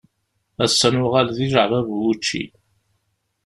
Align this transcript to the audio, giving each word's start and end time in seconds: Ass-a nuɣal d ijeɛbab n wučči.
Ass-a 0.63 0.89
nuɣal 0.89 1.27
d 1.35 1.37
ijeɛbab 1.45 1.87
n 1.93 1.99
wučči. 2.01 2.43